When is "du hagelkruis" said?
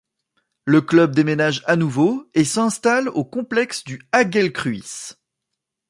3.83-5.11